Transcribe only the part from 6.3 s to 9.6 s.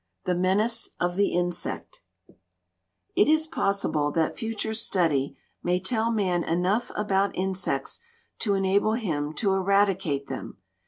enough about insects to enable him to